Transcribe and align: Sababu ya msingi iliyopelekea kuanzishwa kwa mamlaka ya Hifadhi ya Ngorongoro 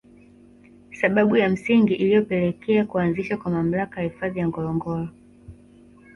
Sababu 1.01 1.37
ya 1.37 1.49
msingi 1.49 1.93
iliyopelekea 1.93 2.85
kuanzishwa 2.85 3.37
kwa 3.37 3.51
mamlaka 3.51 4.01
ya 4.03 4.07
Hifadhi 4.09 4.39
ya 4.39 4.47
Ngorongoro 4.47 5.07